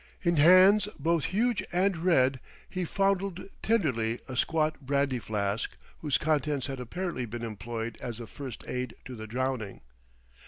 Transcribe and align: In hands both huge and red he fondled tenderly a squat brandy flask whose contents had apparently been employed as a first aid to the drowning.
In 0.23 0.37
hands 0.37 0.87
both 0.97 1.25
huge 1.25 1.61
and 1.71 1.95
red 1.97 2.39
he 2.67 2.85
fondled 2.85 3.39
tenderly 3.61 4.19
a 4.27 4.35
squat 4.35 4.81
brandy 4.83 5.19
flask 5.19 5.73
whose 5.99 6.17
contents 6.17 6.65
had 6.65 6.79
apparently 6.79 7.27
been 7.27 7.43
employed 7.43 7.99
as 8.01 8.19
a 8.19 8.25
first 8.25 8.67
aid 8.67 8.95
to 9.05 9.13
the 9.15 9.27
drowning. 9.27 9.81